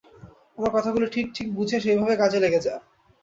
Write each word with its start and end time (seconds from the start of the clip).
আমার 0.57 0.71
কথাগুলি 0.73 1.07
ঠিক 1.07 1.27
ঠিক 1.35 1.47
বুঝে 1.55 1.77
সেইভাবে 1.79 2.15
কাজে 2.17 2.39
লেগে 2.39 2.59
যা। 2.59 2.75